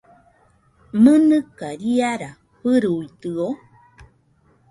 ¿Mɨnɨka 1.03 1.67
riara 1.79 2.29
fɨruidɨo? 2.59 3.47